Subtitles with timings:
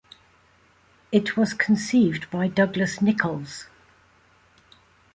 [1.11, 3.67] It was conceived by Douglas Nicholls.